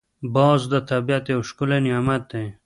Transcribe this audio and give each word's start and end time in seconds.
باز 0.35 0.61
د 0.71 0.75
طبیعت 0.89 1.25
یو 1.33 1.41
ښکلی 1.49 1.79
نعمت 1.87 2.23
دی 2.31 2.45